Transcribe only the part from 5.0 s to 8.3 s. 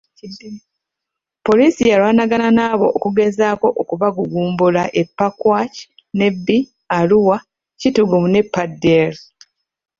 e Pakwach, Nebbi, Arua, Kitgum